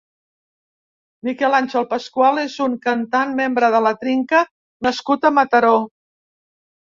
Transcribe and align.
Miquel 1.27 1.57
Àngel 1.57 1.85
Pasqual 1.91 2.39
és 2.45 2.55
un 2.65 2.73
cantant, 2.85 3.35
membre 3.41 3.69
de 3.75 3.81
La 3.89 3.93
Trinca 4.05 4.41
nascut 4.87 5.27
a 5.31 5.35
Mataró. 5.39 5.75